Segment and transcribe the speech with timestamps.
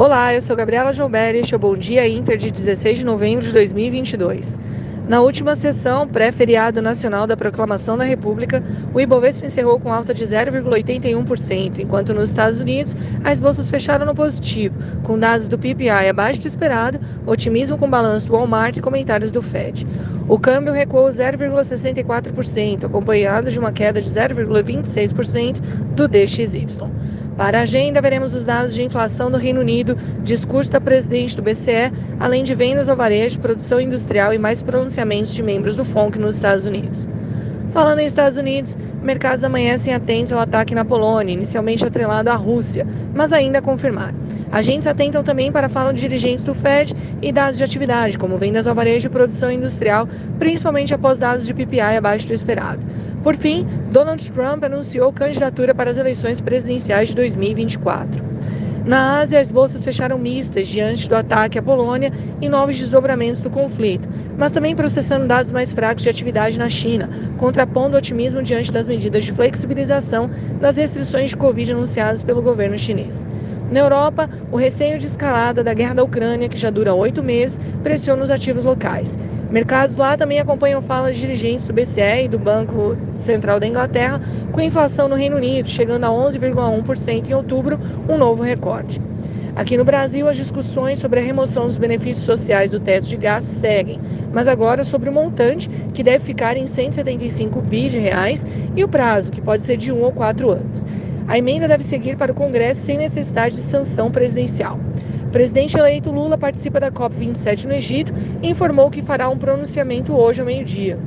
[0.00, 3.04] Olá, eu sou Gabriela Joubert e este é o Bom Dia Inter de 16 de
[3.04, 4.58] novembro de 2022.
[5.06, 10.24] Na última sessão, pré-feriado nacional da Proclamação da República, o Ibovespa encerrou com alta de
[10.24, 16.40] 0,81%, enquanto nos Estados Unidos as bolsas fecharam no positivo, com dados do PPI abaixo
[16.40, 19.86] do esperado, otimismo com balanço do Walmart e comentários do Fed.
[20.26, 25.60] O câmbio recuou 0,64%, acompanhado de uma queda de 0,26%
[25.94, 26.88] do DXY.
[27.36, 31.42] Para a agenda, veremos os dados de inflação do Reino Unido, discurso da presidente do
[31.42, 36.18] BCE, além de vendas ao varejo, produção industrial e mais pronunciamentos de membros do FONC
[36.18, 37.08] nos Estados Unidos.
[37.72, 42.86] Falando em Estados Unidos, mercados amanhecem atentos ao ataque na Polônia, inicialmente atrelado à Rússia,
[43.14, 44.12] mas ainda a confirmar.
[44.50, 48.36] Agentes atentam também para a fala de dirigentes do Fed e dados de atividade, como
[48.36, 52.84] vendas ao varejo e produção industrial, principalmente após dados de PPI abaixo do esperado.
[53.22, 58.30] Por fim, Donald Trump anunciou candidatura para as eleições presidenciais de 2024.
[58.86, 62.10] Na Ásia, as bolsas fecharam mistas diante do ataque à Polônia
[62.40, 67.10] e novos desdobramentos do conflito, mas também processando dados mais fracos de atividade na China,
[67.36, 72.78] contrapondo o otimismo diante das medidas de flexibilização das restrições de Covid anunciadas pelo governo
[72.78, 73.26] chinês.
[73.70, 77.60] Na Europa, o receio de escalada da guerra da Ucrânia, que já dura oito meses,
[77.82, 79.16] pressiona os ativos locais.
[79.50, 84.20] Mercados lá também acompanham falas de dirigentes do BCE e do Banco Central da Inglaterra,
[84.52, 87.76] com a inflação no Reino Unido chegando a 11,1% em outubro,
[88.08, 89.00] um novo recorde.
[89.56, 93.56] Aqui no Brasil, as discussões sobre a remoção dos benefícios sociais do teto de gastos
[93.56, 94.00] seguem,
[94.32, 98.88] mas agora sobre o montante, que deve ficar em 175 bi de reais, e o
[98.88, 100.84] prazo, que pode ser de um ou quatro anos.
[101.26, 104.78] A emenda deve seguir para o Congresso sem necessidade de sanção presidencial.
[105.30, 110.12] O presidente eleito Lula participa da COP27 no Egito e informou que fará um pronunciamento
[110.12, 110.98] hoje ao meio-dia.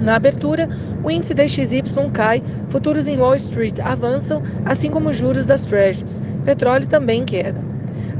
[0.00, 0.68] Na abertura,
[1.02, 6.22] o índice DXY cai, futuros em Wall Street avançam, assim como os juros das Treasuries.
[6.44, 7.60] Petróleo também queda.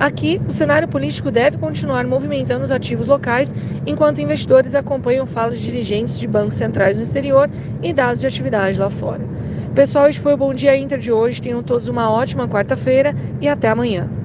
[0.00, 3.54] Aqui, o cenário político deve continuar movimentando os ativos locais,
[3.86, 7.48] enquanto investidores acompanham falas de dirigentes de bancos centrais no exterior
[7.80, 9.20] e dados de atividade lá fora.
[9.76, 11.40] Pessoal, este foi o Bom Dia Inter de hoje.
[11.40, 14.10] Tenham todos uma ótima quarta-feira e até amanhã.